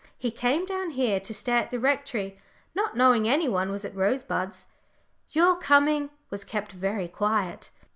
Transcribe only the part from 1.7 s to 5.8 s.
Rectory, not knowing any one was at Rosebuds. Your